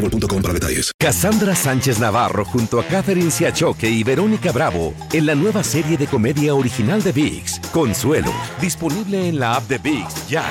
[0.00, 0.92] boostmobile.com para detalles.
[0.98, 6.06] Cassandra Sánchez Navarro junto a Catherine Siachoque y Verónica Bravo en la nueva serie de
[6.06, 10.44] comedia original de VIX, Consuelo, disponible en la app de VIX ya.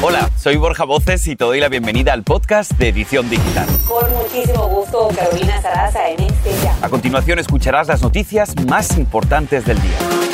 [0.00, 3.66] Hola, soy Borja Voces y te doy la bienvenida al podcast de Edición Digital.
[3.88, 6.76] Con muchísimo gusto, Carolina Sarasa en este ya.
[6.82, 10.27] A continuación escucharás las noticias más importantes del día.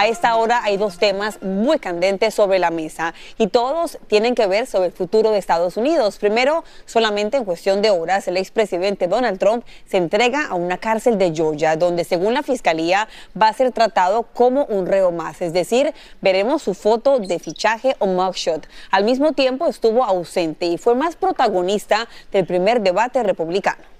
[0.00, 4.46] A esta hora hay dos temas muy candentes sobre la mesa y todos tienen que
[4.46, 6.18] ver sobre el futuro de Estados Unidos.
[6.18, 11.18] Primero, solamente en cuestión de horas, el expresidente Donald Trump se entrega a una cárcel
[11.18, 15.52] de Georgia, donde según la fiscalía va a ser tratado como un reo más, es
[15.52, 18.68] decir, veremos su foto de fichaje o mugshot.
[18.92, 23.97] Al mismo tiempo estuvo ausente y fue más protagonista del primer debate republicano.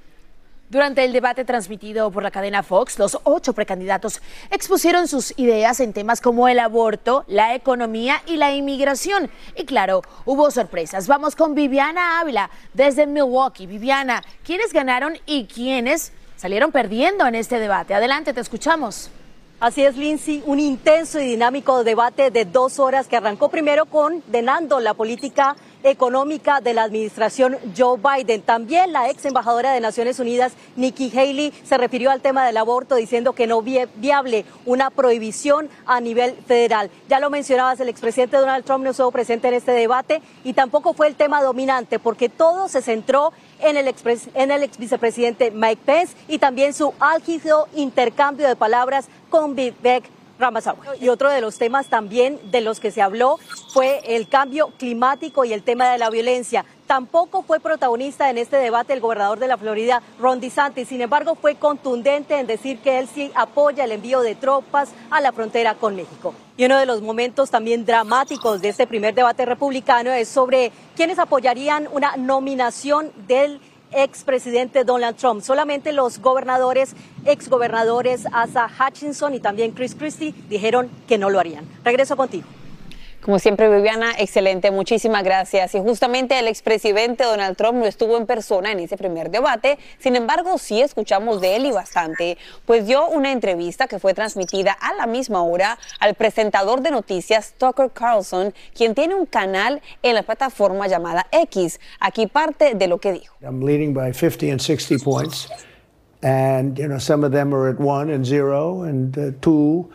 [0.70, 5.94] Durante el debate transmitido por la cadena Fox, los ocho precandidatos expusieron sus ideas en
[5.94, 9.30] temas como el aborto, la economía y la inmigración.
[9.56, 11.06] Y claro, hubo sorpresas.
[11.06, 13.66] Vamos con Viviana Ávila desde Milwaukee.
[13.66, 17.94] Viviana, ¿quiénes ganaron y quiénes salieron perdiendo en este debate?
[17.94, 19.10] Adelante, te escuchamos.
[19.60, 24.80] Así es, Lindsay, un intenso y dinámico debate de dos horas que arrancó primero condenando
[24.80, 28.42] la política económica de la administración Joe Biden.
[28.42, 32.96] También la ex embajadora de Naciones Unidas, Nikki Haley, se refirió al tema del aborto
[32.96, 36.90] diciendo que no viable una prohibición a nivel federal.
[37.08, 40.92] Ya lo mencionabas, el expresidente Donald Trump no estuvo presente en este debate y tampoco
[40.92, 44.02] fue el tema dominante porque todo se centró en el, ex,
[44.34, 50.17] en el ex vicepresidente Mike Pence y también su álgido intercambio de palabras con Vivek
[51.00, 53.38] y otro de los temas también de los que se habló
[53.72, 56.64] fue el cambio climático y el tema de la violencia.
[56.86, 60.88] Tampoco fue protagonista en este debate el gobernador de la Florida, Ron DeSantis.
[60.88, 65.20] Sin embargo, fue contundente en decir que él sí apoya el envío de tropas a
[65.20, 66.32] la frontera con México.
[66.56, 71.18] Y uno de los momentos también dramáticos de este primer debate republicano es sobre quienes
[71.18, 73.60] apoyarían una nominación del
[73.92, 75.42] expresidente Donald Trump.
[75.42, 76.94] Solamente los gobernadores,
[77.24, 81.64] exgobernadores Asa Hutchinson y también Chris Christie dijeron que no lo harían.
[81.84, 82.46] Regreso contigo.
[83.28, 85.74] Como siempre, Viviana, excelente, muchísimas gracias.
[85.74, 90.16] Y justamente el expresidente Donald Trump no estuvo en persona en ese primer debate, sin
[90.16, 94.94] embargo, sí escuchamos de él y bastante, pues dio una entrevista que fue transmitida a
[94.94, 100.22] la misma hora al presentador de noticias Tucker Carlson, quien tiene un canal en la
[100.22, 101.80] plataforma llamada X.
[102.00, 103.36] Aquí parte de lo que dijo.
[103.42, 105.50] I'm leading by 50 and 60 points,
[106.22, 109.90] and you know some of them are at one and zero and uh, two.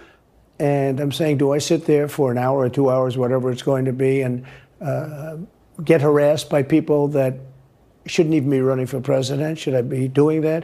[0.63, 3.63] And I'm saying, do I sit there for an hour or two hours, whatever it's
[3.63, 4.45] going to be, and
[4.79, 5.35] uh,
[5.83, 7.33] get harassed by people that
[8.05, 9.59] shouldn't even be running for president?
[9.59, 10.63] Should I be doing that?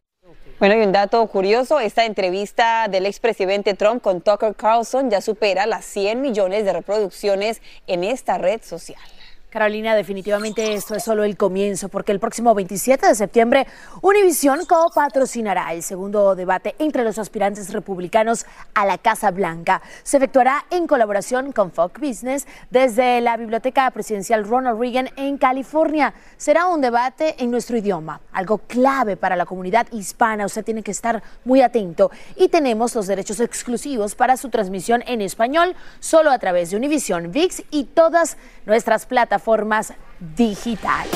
[0.57, 5.65] Bueno, y un dato curioso, esta entrevista del expresidente Trump con Tucker Carlson ya supera
[5.65, 9.01] las 100 millones de reproducciones en esta red social.
[9.49, 13.65] Carolina, definitivamente esto es solo el comienzo, porque el próximo 27 de septiembre
[14.03, 18.45] Univision co-patrocinará el segundo debate entre los aspirantes republicanos
[18.75, 19.81] a la Casa Blanca.
[20.03, 26.13] Se efectuará en colaboración con Fox Business desde la Biblioteca Presidencial Ronald Reagan en California.
[26.37, 30.45] Será un debate en nuestro idioma, algo clave para la comunidad hispana.
[30.45, 32.11] Usted tiene que estar muy atento.
[32.35, 37.31] Y tenemos los derechos exclusivos para su transmisión en español, solo a través de Univision,
[37.31, 38.37] VIX y todas
[38.67, 39.93] nuestras plataformas plataformas
[40.35, 41.13] digitales.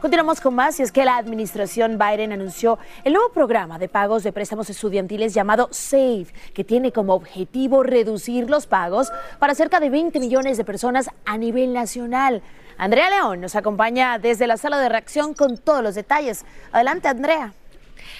[0.00, 4.24] Continuamos con más y es que la administración Biden anunció el nuevo programa de pagos
[4.24, 9.90] de préstamos estudiantiles llamado SAVE, que tiene como objetivo reducir los pagos para cerca de
[9.90, 12.42] 20 millones de personas a nivel nacional.
[12.78, 16.44] Andrea León nos acompaña desde la sala de reacción con todos los detalles.
[16.72, 17.54] Adelante, Andrea.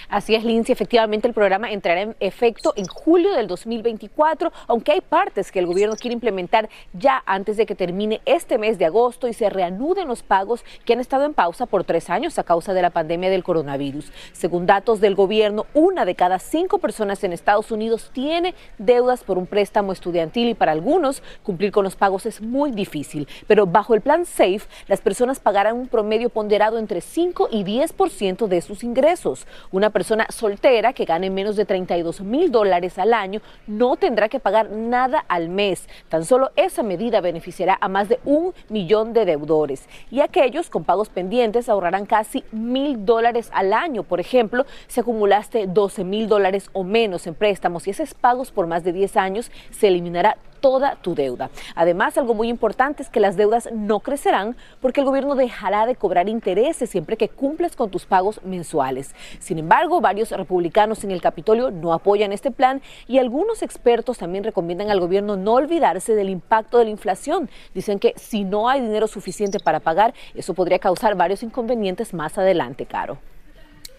[0.09, 0.73] Así es, Lindsay.
[0.73, 5.65] Efectivamente, el programa entrará en efecto en julio del 2024, aunque hay partes que el
[5.65, 10.07] gobierno quiere implementar ya antes de que termine este mes de agosto y se reanuden
[10.07, 13.29] los pagos que han estado en pausa por tres años a causa de la pandemia
[13.29, 14.11] del coronavirus.
[14.31, 19.37] Según datos del gobierno, una de cada cinco personas en Estados Unidos tiene deudas por
[19.37, 23.27] un préstamo estudiantil y para algunos cumplir con los pagos es muy difícil.
[23.47, 28.47] Pero bajo el plan SAFE, las personas pagarán un promedio ponderado entre 5 y 10%
[28.47, 29.45] de sus ingresos.
[29.73, 34.39] Una persona soltera que gane menos de 32 mil dólares al año no tendrá que
[34.39, 35.89] pagar nada al mes.
[36.09, 39.89] Tan solo esa medida beneficiará a más de un millón de deudores.
[40.11, 44.03] Y aquellos con pagos pendientes ahorrarán casi mil dólares al año.
[44.03, 48.67] Por ejemplo, si acumulaste 12 mil dólares o menos en préstamos y esos pagos por
[48.67, 51.49] más de 10 años, se eliminará toda tu deuda.
[51.75, 55.95] Además, algo muy importante es que las deudas no crecerán porque el gobierno dejará de
[55.95, 59.13] cobrar intereses siempre que cumples con tus pagos mensuales.
[59.39, 64.45] Sin embargo, varios republicanos en el Capitolio no apoyan este plan y algunos expertos también
[64.45, 67.49] recomiendan al gobierno no olvidarse del impacto de la inflación.
[67.73, 72.37] Dicen que si no hay dinero suficiente para pagar, eso podría causar varios inconvenientes más
[72.37, 73.17] adelante, Caro.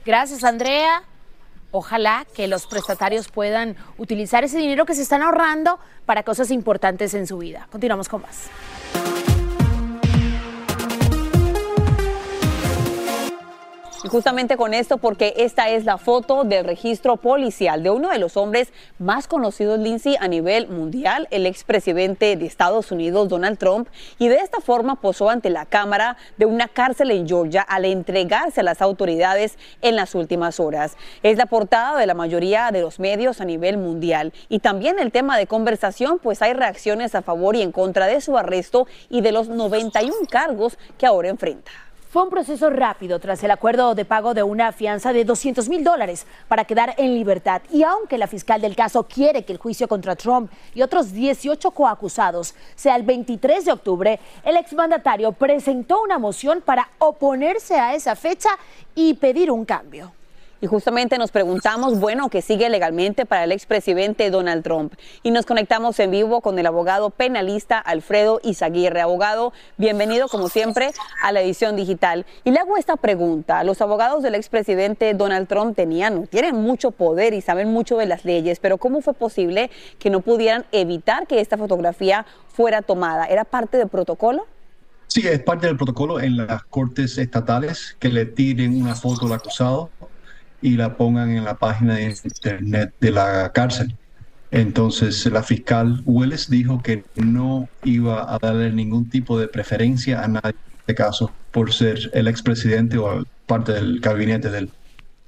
[0.06, 1.02] Gracias, Andrea.
[1.76, 7.14] Ojalá que los prestatarios puedan utilizar ese dinero que se están ahorrando para cosas importantes
[7.14, 7.66] en su vida.
[7.68, 9.23] Continuamos con más.
[14.14, 18.36] Justamente con esto, porque esta es la foto del registro policial de uno de los
[18.36, 23.88] hombres más conocidos, Lindsay, a nivel mundial, el expresidente de Estados Unidos, Donald Trump,
[24.20, 28.60] y de esta forma posó ante la cámara de una cárcel en Georgia al entregarse
[28.60, 30.96] a las autoridades en las últimas horas.
[31.24, 35.10] Es la portada de la mayoría de los medios a nivel mundial y también el
[35.10, 39.22] tema de conversación, pues hay reacciones a favor y en contra de su arresto y
[39.22, 41.83] de los 91 cargos que ahora enfrenta.
[42.14, 45.82] Fue un proceso rápido tras el acuerdo de pago de una fianza de 200 mil
[45.82, 47.60] dólares para quedar en libertad.
[47.72, 51.72] Y aunque la fiscal del caso quiere que el juicio contra Trump y otros 18
[51.72, 58.14] coacusados sea el 23 de octubre, el exmandatario presentó una moción para oponerse a esa
[58.14, 58.50] fecha
[58.94, 60.12] y pedir un cambio.
[60.64, 64.94] Y justamente nos preguntamos, bueno, ¿qué sigue legalmente para el expresidente Donald Trump?
[65.22, 69.02] Y nos conectamos en vivo con el abogado penalista Alfredo Izaguirre.
[69.02, 72.24] Abogado, bienvenido como siempre a la edición digital.
[72.44, 73.62] Y le hago esta pregunta.
[73.62, 78.24] Los abogados del expresidente Donald Trump tenían, tienen mucho poder y saben mucho de las
[78.24, 83.26] leyes, pero ¿cómo fue posible que no pudieran evitar que esta fotografía fuera tomada?
[83.26, 84.46] ¿Era parte del protocolo?
[85.08, 89.32] Sí, es parte del protocolo en las cortes estatales que le tiren una foto al
[89.34, 89.90] acusado
[90.64, 93.94] y la pongan en la página de internet de la cárcel.
[94.50, 100.28] Entonces la fiscal Willis dijo que no iba a darle ningún tipo de preferencia a
[100.28, 104.70] nadie en este caso por ser el expresidente o parte del gabinete del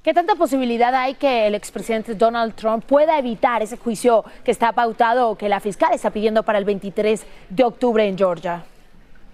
[0.01, 4.71] ¿Qué tanta posibilidad hay que el expresidente Donald Trump pueda evitar ese juicio que está
[4.71, 8.63] pautado o que la fiscal está pidiendo para el 23 de octubre en Georgia?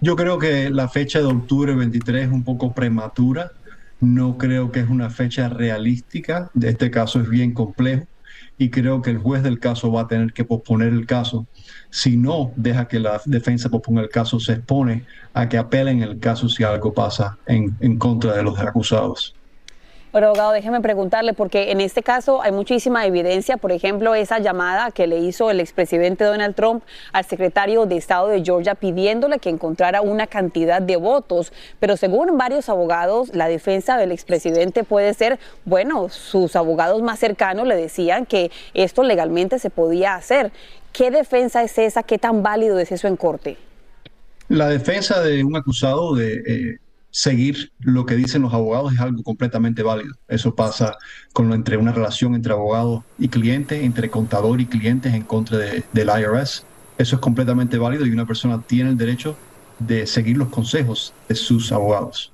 [0.00, 3.52] Yo creo que la fecha de octubre 23 es un poco prematura.
[4.04, 6.50] No creo que es una fecha realística.
[6.52, 8.04] De este caso es bien complejo
[8.58, 11.48] y creo que el juez del caso va a tener que posponer el caso.
[11.90, 16.18] Si no deja que la defensa posponga el caso, se expone a que apelen el
[16.18, 19.34] caso si algo pasa en, en contra de los acusados.
[20.22, 25.08] Abogado, déjeme preguntarle, porque en este caso hay muchísima evidencia, por ejemplo, esa llamada que
[25.08, 30.02] le hizo el expresidente Donald Trump al secretario de Estado de Georgia pidiéndole que encontrara
[30.02, 31.52] una cantidad de votos.
[31.80, 37.66] Pero según varios abogados, la defensa del expresidente puede ser, bueno, sus abogados más cercanos
[37.66, 40.52] le decían que esto legalmente se podía hacer.
[40.92, 42.04] ¿Qué defensa es esa?
[42.04, 43.56] ¿Qué tan válido es eso en corte?
[44.48, 46.34] La defensa de un acusado de...
[46.46, 46.78] Eh,
[47.14, 50.16] seguir lo que dicen los abogados es algo completamente válido.
[50.26, 50.96] Eso pasa
[51.32, 55.84] con entre una relación entre abogado y cliente, entre contador y clientes en contra de,
[55.92, 56.64] del IRS.
[56.98, 59.36] Eso es completamente válido y una persona tiene el derecho
[59.78, 62.32] de seguir los consejos de sus abogados.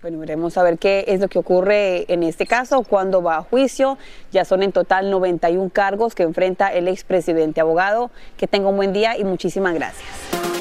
[0.00, 3.42] Bueno, veremos a ver qué es lo que ocurre en este caso, cuando va a
[3.42, 3.98] juicio.
[4.32, 8.10] Ya son en total 91 cargos que enfrenta el expresidente abogado.
[8.38, 10.51] Que tenga un buen día y muchísimas gracias.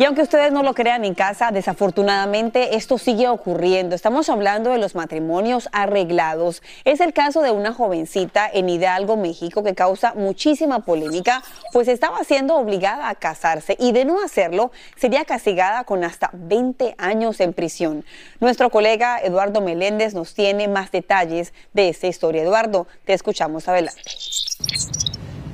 [0.00, 3.96] Y aunque ustedes no lo crean en casa, desafortunadamente esto sigue ocurriendo.
[3.96, 6.62] Estamos hablando de los matrimonios arreglados.
[6.84, 12.22] Es el caso de una jovencita en Hidalgo, México, que causa muchísima polémica, pues estaba
[12.22, 17.52] siendo obligada a casarse y de no hacerlo sería castigada con hasta 20 años en
[17.52, 18.04] prisión.
[18.38, 22.42] Nuestro colega Eduardo Meléndez nos tiene más detalles de esta historia.
[22.42, 24.00] Eduardo, te escuchamos adelante.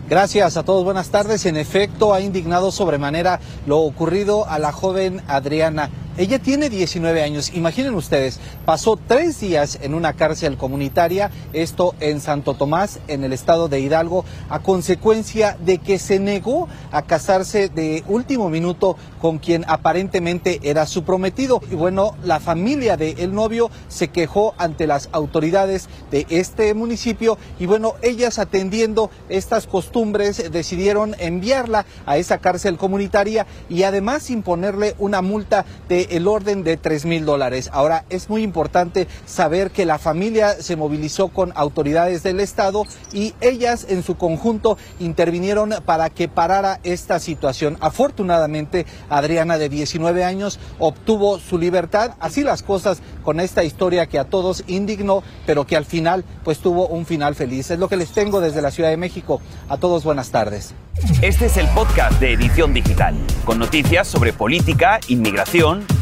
[0.07, 1.47] Gracias a todos, buenas tardes.
[1.47, 7.51] En efecto, ha indignado sobremanera lo ocurrido a la joven Adriana Ella tiene 19 años.
[7.55, 13.33] Imaginen ustedes, pasó tres días en una cárcel comunitaria, esto en Santo Tomás, en el
[13.33, 19.39] estado de Hidalgo, a consecuencia de que se negó a casarse de último minuto con
[19.39, 21.61] quien aparentemente era su prometido.
[21.69, 27.67] Y bueno, la familia del novio se quejó ante las autoridades de este municipio y
[27.67, 35.21] bueno, ellas atendiendo estas costumbres decidieron enviarla a esa cárcel comunitaria y además imponerle una
[35.21, 37.71] multa de el orden de 3 mil dólares.
[37.73, 43.35] Ahora, es muy importante saber que la familia se movilizó con autoridades del Estado y
[43.41, 47.77] ellas en su conjunto intervinieron para que parara esta situación.
[47.81, 52.13] Afortunadamente, Adriana, de 19 años, obtuvo su libertad.
[52.21, 56.59] Así las cosas con esta historia que a todos indignó, pero que al final, pues
[56.59, 57.71] tuvo un final feliz.
[57.71, 59.41] Es lo que les tengo desde la Ciudad de México.
[59.69, 60.75] A todos, buenas tardes.
[61.23, 65.85] Este es el podcast de Edición Digital, con noticias sobre política, inmigración,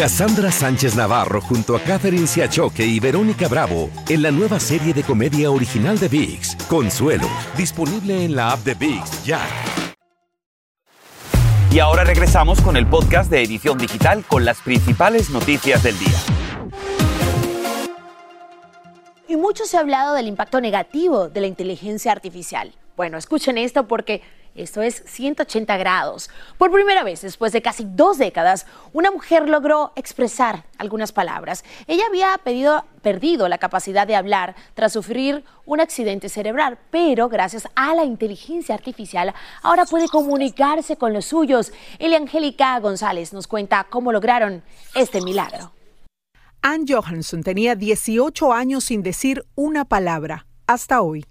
[0.00, 5.02] Cassandra Sánchez Navarro junto a Catherine Siachoque y Verónica Bravo en la nueva serie de
[5.02, 9.46] comedia original de VIX, Consuelo, disponible en la app de VIX ya.
[11.70, 16.18] Y ahora regresamos con el podcast de Edición Digital con las principales noticias del día.
[19.28, 22.72] Y mucho se ha hablado del impacto negativo de la inteligencia artificial.
[22.96, 24.22] Bueno, escuchen esto porque
[24.62, 26.30] esto es 180 grados.
[26.58, 31.64] Por primera vez, después de casi dos décadas, una mujer logró expresar algunas palabras.
[31.86, 32.38] Ella había
[33.02, 38.74] perdido la capacidad de hablar tras sufrir un accidente cerebral, pero gracias a la inteligencia
[38.74, 41.72] artificial ahora puede comunicarse con los suyos.
[41.98, 44.62] Elia Angélica González nos cuenta cómo lograron
[44.94, 45.72] este milagro.
[46.62, 51.24] Ann Johansson tenía 18 años sin decir una palabra hasta hoy.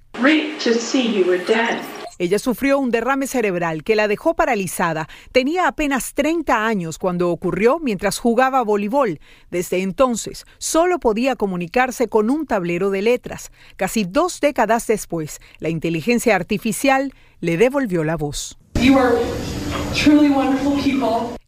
[2.20, 5.08] Ella sufrió un derrame cerebral que la dejó paralizada.
[5.32, 9.22] Tenía apenas 30 años cuando ocurrió mientras jugaba voleibol.
[9.50, 13.54] Desde entonces solo podía comunicarse con un tablero de letras.
[13.78, 18.60] Casi dos décadas después, la inteligencia artificial le devolvió la voz.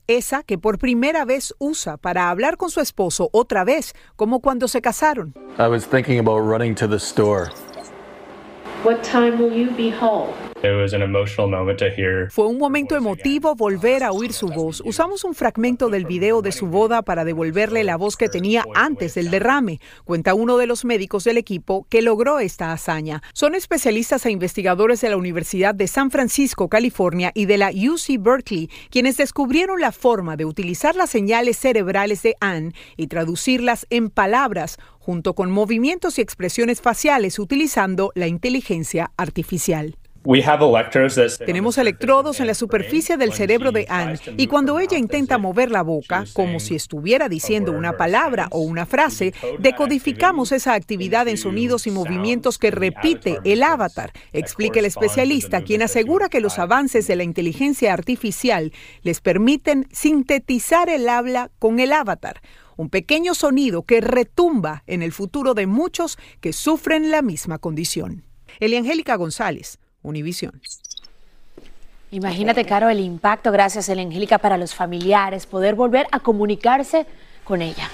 [0.07, 4.69] Esa que por primera vez usa para hablar con su esposo otra vez, como cuando
[4.69, 5.33] se casaron.
[5.59, 7.51] I was thinking about running to the store.
[8.85, 10.31] What time will you be home?
[12.29, 14.81] Fue un momento emotivo volver a oír su voz.
[14.85, 19.15] Usamos un fragmento del video de su boda para devolverle la voz que tenía antes
[19.15, 23.23] del derrame, cuenta uno de los médicos del equipo que logró esta hazaña.
[23.33, 28.21] Son especialistas e investigadores de la Universidad de San Francisco, California y de la UC
[28.21, 34.09] Berkeley, quienes descubrieron la forma de utilizar las señales cerebrales de Anne y traducirlas en
[34.09, 39.95] palabras junto con movimientos y expresiones faciales utilizando la inteligencia artificial.
[41.45, 45.81] Tenemos electrodos en la superficie del cerebro de Anne y cuando ella intenta mover la
[45.81, 51.87] boca, como si estuviera diciendo una palabra o una frase, decodificamos esa actividad en sonidos
[51.87, 57.15] y movimientos que repite el avatar, explica el especialista, quien asegura que los avances de
[57.15, 62.41] la inteligencia artificial les permiten sintetizar el habla con el avatar
[62.77, 68.23] un pequeño sonido que retumba en el futuro de muchos que sufren la misma condición.
[68.59, 70.61] Eliangélica González, Univisión.
[72.11, 77.05] Imagínate, Caro, el impacto, gracias, Angélica, para los familiares, poder volver a comunicarse
[77.45, 77.89] con ella.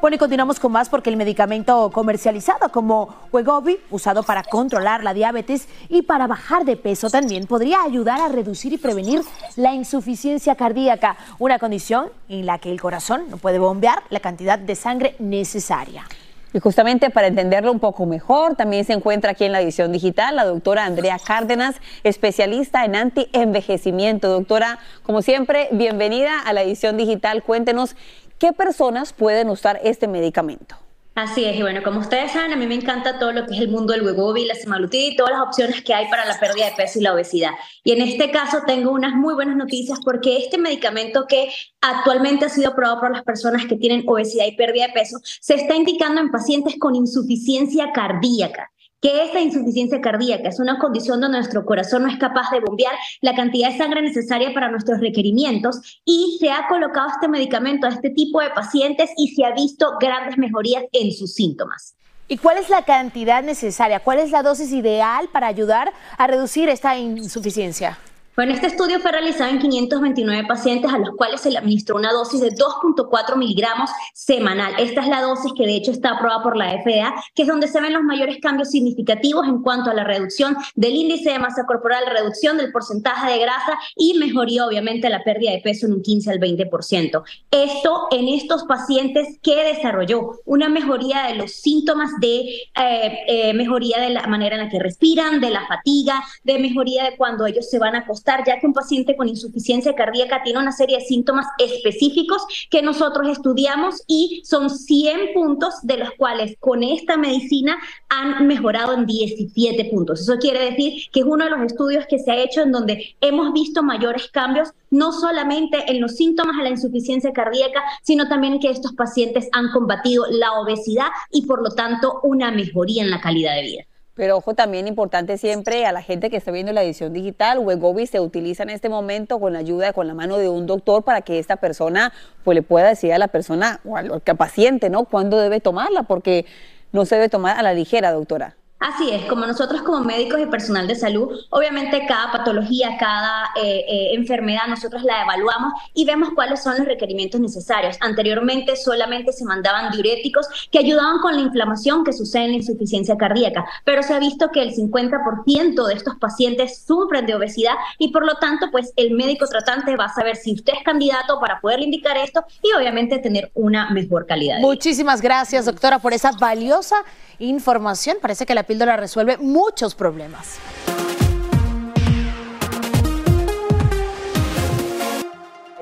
[0.00, 5.14] Bueno, y continuamos con más porque el medicamento comercializado como Wegovy, usado para controlar la
[5.14, 9.22] diabetes y para bajar de peso, también podría ayudar a reducir y prevenir
[9.54, 14.58] la insuficiencia cardíaca, una condición en la que el corazón no puede bombear la cantidad
[14.58, 16.04] de sangre necesaria.
[16.54, 20.36] Y justamente para entenderlo un poco mejor, también se encuentra aquí en la edición digital
[20.36, 24.28] la doctora Andrea Cárdenas, especialista en anti-envejecimiento.
[24.28, 27.42] Doctora, como siempre, bienvenida a la edición digital.
[27.42, 27.96] Cuéntenos
[28.38, 30.76] qué personas pueden usar este medicamento.
[31.14, 33.60] Así es, y bueno, como ustedes saben, a mí me encanta todo lo que es
[33.60, 36.70] el mundo del Wegovy, la semaglutida y todas las opciones que hay para la pérdida
[36.70, 37.50] de peso y la obesidad.
[37.84, 41.52] Y en este caso tengo unas muy buenas noticias porque este medicamento que
[41.82, 45.56] actualmente ha sido aprobado por las personas que tienen obesidad y pérdida de peso se
[45.56, 48.71] está indicando en pacientes con insuficiencia cardíaca
[49.02, 52.94] que esta insuficiencia cardíaca es una condición donde nuestro corazón no es capaz de bombear
[53.20, 57.90] la cantidad de sangre necesaria para nuestros requerimientos y se ha colocado este medicamento a
[57.90, 61.96] este tipo de pacientes y se ha visto grandes mejorías en sus síntomas.
[62.28, 64.00] ¿Y cuál es la cantidad necesaria?
[64.00, 67.98] ¿Cuál es la dosis ideal para ayudar a reducir esta insuficiencia?
[68.34, 72.12] Bueno, este estudio fue realizado en 529 pacientes a los cuales se le administró una
[72.12, 74.72] dosis de 2.4 miligramos semanal.
[74.78, 77.68] Esta es la dosis que de hecho está aprobada por la FDA, que es donde
[77.68, 81.66] se ven los mayores cambios significativos en cuanto a la reducción del índice de masa
[81.66, 86.02] corporal, reducción del porcentaje de grasa y mejoría obviamente la pérdida de peso en un
[86.02, 87.22] 15 al 20%.
[87.50, 94.00] Esto en estos pacientes que desarrolló una mejoría de los síntomas de eh, eh, mejoría
[94.00, 97.68] de la manera en la que respiran, de la fatiga, de mejoría de cuando ellos
[97.68, 98.06] se van a
[98.46, 103.28] ya que un paciente con insuficiencia cardíaca tiene una serie de síntomas específicos que nosotros
[103.28, 109.84] estudiamos y son 100 puntos de los cuales con esta medicina han mejorado en 17
[109.86, 110.20] puntos.
[110.20, 113.16] Eso quiere decir que es uno de los estudios que se ha hecho en donde
[113.20, 118.60] hemos visto mayores cambios, no solamente en los síntomas de la insuficiencia cardíaca, sino también
[118.60, 123.20] que estos pacientes han combatido la obesidad y por lo tanto una mejoría en la
[123.20, 123.84] calidad de vida.
[124.14, 128.06] Pero ojo, también importante siempre a la gente que está viendo la edición digital, Wegovi
[128.06, 131.22] se utiliza en este momento con la ayuda, con la mano de un doctor para
[131.22, 132.12] que esta persona
[132.44, 135.06] pues le pueda decir a la persona o al, al paciente, ¿no?
[135.06, 136.44] Cuándo debe tomarla, porque
[136.92, 138.56] no se debe tomar a la ligera, doctora.
[138.82, 143.84] Así es, como nosotros como médicos y personal de salud, obviamente cada patología, cada eh,
[143.88, 147.96] eh, enfermedad, nosotros la evaluamos y vemos cuáles son los requerimientos necesarios.
[148.00, 153.16] Anteriormente solamente se mandaban diuréticos que ayudaban con la inflamación que sucede en la insuficiencia
[153.16, 158.08] cardíaca, pero se ha visto que el 50% de estos pacientes sufren de obesidad y
[158.08, 161.60] por lo tanto, pues el médico tratante va a saber si usted es candidato para
[161.60, 164.56] poderle indicar esto y obviamente tener una mejor calidad.
[164.56, 166.96] De Muchísimas gracias, doctora, por esa valiosa
[167.38, 168.18] información.
[168.20, 170.58] Parece que la píldora resuelve muchos problemas.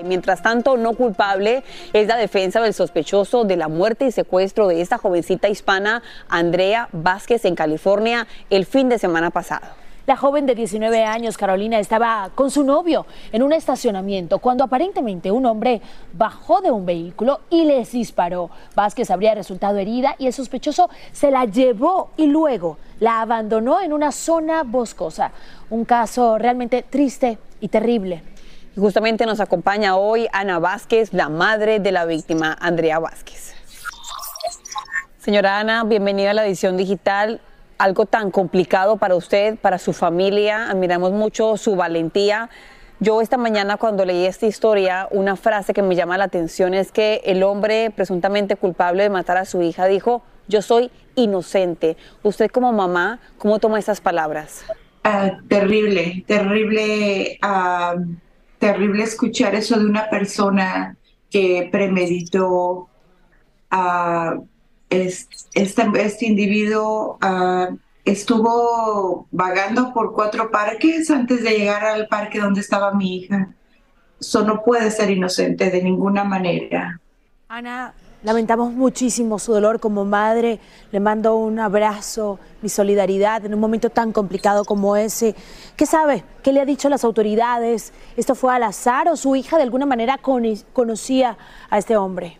[0.02, 4.80] Mientras tanto, no culpable es la defensa del sospechoso de la muerte y secuestro de
[4.80, 9.68] esta jovencita hispana, Andrea Vázquez, en California, el fin de semana pasado.
[10.06, 15.30] La joven de 19 años, Carolina, estaba con su novio en un estacionamiento cuando aparentemente
[15.30, 15.82] un hombre
[16.14, 18.50] bajó de un vehículo y les disparó.
[18.74, 23.92] Vázquez habría resultado herida y el sospechoso se la llevó y luego la abandonó en
[23.92, 25.32] una zona boscosa.
[25.68, 28.22] Un caso realmente triste y terrible.
[28.76, 33.54] Justamente nos acompaña hoy Ana Vázquez, la madre de la víctima, Andrea Vázquez.
[35.18, 37.42] Señora Ana, bienvenida a la edición digital
[37.80, 40.70] algo tan complicado para usted, para su familia.
[40.70, 42.50] Admiramos mucho su valentía.
[43.00, 46.92] Yo esta mañana cuando leí esta historia, una frase que me llama la atención es
[46.92, 51.96] que el hombre presuntamente culpable de matar a su hija dijo, yo soy inocente.
[52.22, 54.62] Usted como mamá, ¿cómo toma esas palabras?
[55.02, 57.98] Uh, terrible, terrible, uh,
[58.58, 60.98] terrible escuchar eso de una persona
[61.30, 62.90] que premeditó
[63.72, 64.46] uh,
[64.90, 72.60] este, este individuo uh, estuvo vagando por cuatro parques antes de llegar al parque donde
[72.60, 73.54] estaba mi hija.
[74.20, 77.00] Eso no puede ser inocente de ninguna manera.
[77.48, 80.60] Ana, lamentamos muchísimo su dolor como madre.
[80.92, 85.34] Le mando un abrazo, mi solidaridad en un momento tan complicado como ese.
[85.76, 86.24] ¿Qué sabe?
[86.42, 87.92] ¿Qué le ha dicho las autoridades?
[88.16, 91.38] ¿Esto fue al azar o su hija de alguna manera conocía
[91.70, 92.38] a este hombre?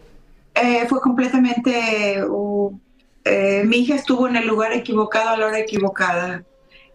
[0.54, 2.78] Eh, fue completamente, uh,
[3.24, 6.42] eh, mi hija estuvo en el lugar equivocado a la hora equivocada.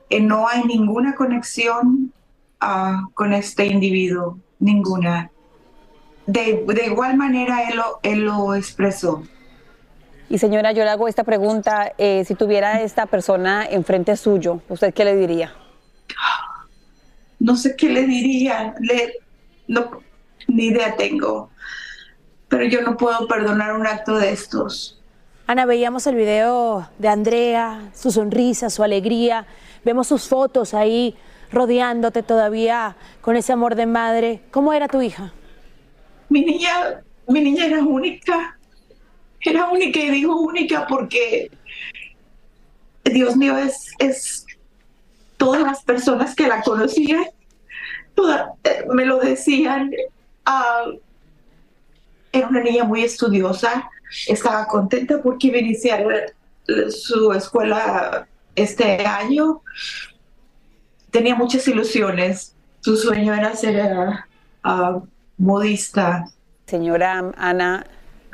[0.10, 2.14] Eh, no hay ninguna conexión
[2.62, 5.32] uh, con este individuo, ninguna.
[6.28, 9.24] De, de igual manera él lo, él lo, expresó.
[10.28, 15.06] Y señora, yo le hago esta pregunta, si tuviera esta persona enfrente suyo, ¿usted qué
[15.06, 15.54] le diría?
[17.38, 19.14] No sé qué le diría, le,
[19.68, 19.92] no,
[20.48, 21.52] ni idea tengo
[22.50, 25.00] pero yo no puedo perdonar un acto de estos.
[25.48, 29.46] Ana, veíamos el video de Andrea, su sonrisa, su alegría,
[29.84, 31.16] vemos sus fotos ahí
[31.52, 34.42] rodeándote todavía con ese amor de madre.
[34.52, 35.34] ¿Cómo era tu hija?
[36.30, 38.58] Mi niña, mi niña era única,
[39.40, 41.52] era única y digo única porque,
[43.04, 44.46] Dios mío, es, es
[45.38, 47.26] todas las personas que la conocían,
[48.16, 49.92] toda, eh, me lo decían.
[50.48, 51.05] Uh,
[52.40, 53.90] era una niña muy estudiosa,
[54.28, 56.34] estaba contenta porque iba a iniciar
[56.90, 59.62] su escuela este año.
[61.12, 62.56] Tenía muchas ilusiones.
[62.82, 63.84] Su sueño era ser
[64.64, 65.02] uh,
[65.38, 66.26] modista.
[66.68, 67.86] Señora Ana,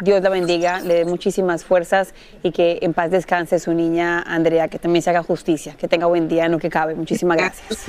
[0.01, 4.67] Dios la bendiga, le dé muchísimas fuerzas y que en paz descanse su niña Andrea,
[4.67, 6.95] que también se haga justicia, que tenga buen día en lo que cabe.
[6.95, 7.85] Muchísimas gracias.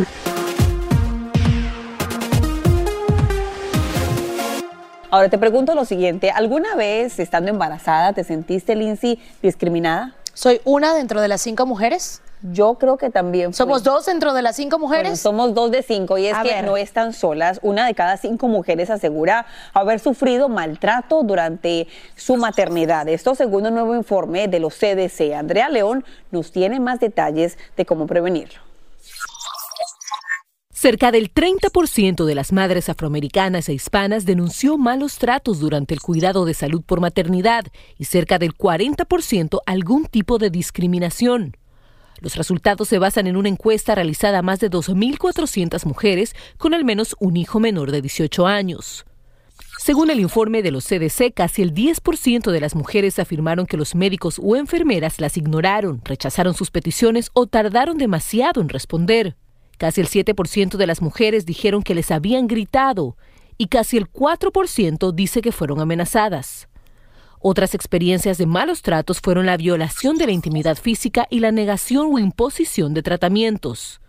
[5.13, 10.15] Ahora te pregunto lo siguiente, ¿alguna vez estando embarazada te sentiste, Lindsay, discriminada?
[10.33, 12.23] ¿Soy una dentro de las cinco mujeres?
[12.41, 13.53] Yo creo que también.
[13.53, 15.03] ¿Somos dos dentro de las cinco mujeres?
[15.03, 16.65] Bueno, somos dos de cinco y es A que ver.
[16.65, 17.61] no están solas.
[17.63, 19.45] Una de cada cinco mujeres asegura
[19.75, 23.07] haber sufrido maltrato durante su maternidad.
[23.07, 25.35] Esto según un nuevo informe de los CDC.
[25.35, 28.72] Andrea León nos tiene más detalles de cómo prevenirlo.
[30.83, 36.45] Cerca del 30% de las madres afroamericanas e hispanas denunció malos tratos durante el cuidado
[36.45, 37.67] de salud por maternidad
[37.99, 41.57] y cerca del 40% algún tipo de discriminación.
[42.19, 46.85] Los resultados se basan en una encuesta realizada a más de 2.400 mujeres con al
[46.85, 49.07] menos un hijo menor de 18 años.
[49.79, 53.95] Según el informe de los CDC, casi el 10% de las mujeres afirmaron que los
[53.95, 59.37] médicos o enfermeras las ignoraron, rechazaron sus peticiones o tardaron demasiado en responder.
[59.83, 63.17] Casi el 7% de las mujeres dijeron que les habían gritado
[63.59, 66.69] y casi el 4% dice que fueron amenazadas.
[67.41, 72.15] Otras experiencias de malos tratos fueron la violación de la intimidad física y la negación
[72.15, 74.01] o imposición de tratamientos.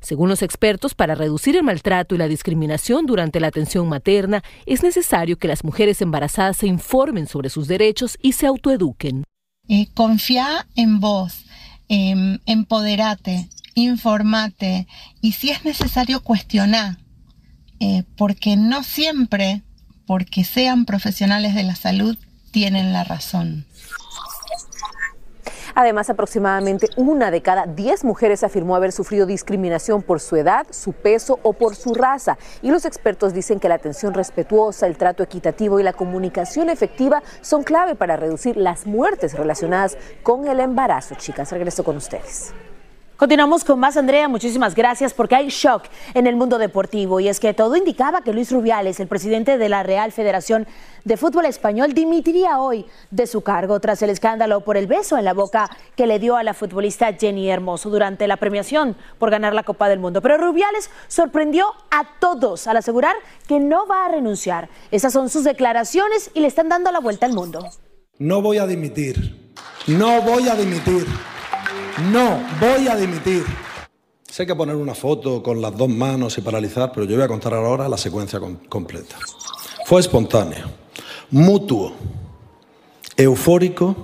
[0.00, 4.82] Según los expertos, para reducir el maltrato y la discriminación durante la atención materna, es
[4.82, 9.22] necesario que las mujeres embarazadas se informen sobre sus derechos y se autoeduquen.
[9.68, 11.44] Eh, confía en vos,
[11.86, 14.86] em, empoderate, informate
[15.20, 16.98] y si es necesario cuestionar,
[17.80, 19.62] eh, porque no siempre,
[20.06, 22.16] porque sean profesionales de la salud,
[22.50, 23.66] tienen la razón.
[25.74, 30.92] Además, aproximadamente una de cada diez mujeres afirmó haber sufrido discriminación por su edad, su
[30.92, 32.38] peso o por su raza.
[32.60, 37.22] Y los expertos dicen que la atención respetuosa, el trato equitativo y la comunicación efectiva
[37.40, 41.14] son clave para reducir las muertes relacionadas con el embarazo.
[41.14, 42.52] Chicas, regreso con ustedes.
[43.22, 44.26] Continuamos con más, Andrea.
[44.26, 48.32] Muchísimas gracias porque hay shock en el mundo deportivo y es que todo indicaba que
[48.32, 50.66] Luis Rubiales, el presidente de la Real Federación
[51.04, 55.24] de Fútbol Español, dimitiría hoy de su cargo tras el escándalo por el beso en
[55.24, 59.54] la boca que le dio a la futbolista Jenny Hermoso durante la premiación por ganar
[59.54, 60.20] la Copa del Mundo.
[60.20, 63.14] Pero Rubiales sorprendió a todos al asegurar
[63.46, 64.68] que no va a renunciar.
[64.90, 67.70] Esas son sus declaraciones y le están dando la vuelta al mundo.
[68.18, 69.52] No voy a dimitir.
[69.86, 71.06] No voy a dimitir.
[72.00, 73.44] No voy a dimitir.
[74.28, 77.28] Sé que poner una foto con las dos manos y paralizar, pero yo voy a
[77.28, 79.16] contar ahora la secuencia com- completa.
[79.84, 80.64] Fue espontáneo,
[81.30, 81.92] mutuo,
[83.16, 83.94] eufórico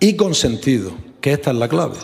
[0.00, 1.96] y consentido, que esta es la clave.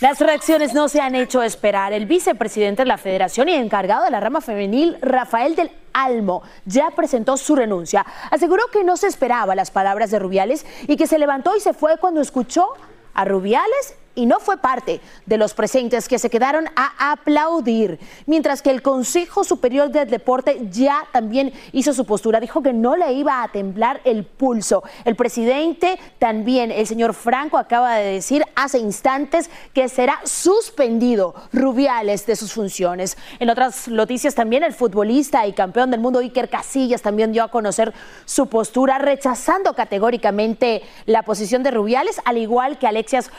[0.00, 1.92] Las reacciones no se han hecho esperar.
[1.92, 6.90] El vicepresidente de la federación y encargado de la rama femenil, Rafael del Almo, ya
[6.94, 8.06] presentó su renuncia.
[8.30, 11.72] Aseguró que no se esperaba las palabras de Rubiales y que se levantó y se
[11.72, 12.66] fue cuando escuchó
[13.14, 18.62] a Rubiales y no fue parte de los presentes que se quedaron a aplaudir, mientras
[18.62, 23.12] que el Consejo Superior del Deporte ya también hizo su postura, dijo que no le
[23.12, 24.82] iba a temblar el pulso.
[25.04, 32.26] El presidente también, el señor Franco, acaba de decir hace instantes que será suspendido Rubiales
[32.26, 33.16] de sus funciones.
[33.38, 37.52] En otras noticias también el futbolista y campeón del mundo Iker Casillas también dio a
[37.52, 43.30] conocer su postura, rechazando categóricamente la posición de Rubiales, al igual que Alexias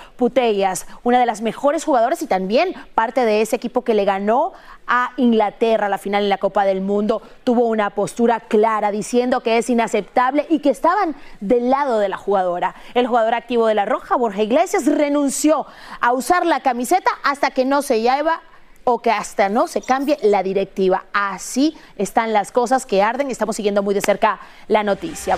[1.03, 4.53] Una de las mejores jugadoras y también parte de ese equipo que le ganó
[4.88, 9.58] a Inglaterra la final en la Copa del Mundo, tuvo una postura clara diciendo que
[9.58, 12.75] es inaceptable y que estaban del lado de la jugadora.
[12.93, 15.67] El jugador activo de la Roja, Borja Iglesias, renunció
[16.01, 18.41] a usar la camiseta hasta que no se lleva
[18.84, 21.05] o que hasta no se cambie la directiva.
[21.13, 23.29] Así están las cosas que arden.
[23.29, 25.38] Estamos siguiendo muy de cerca la noticia.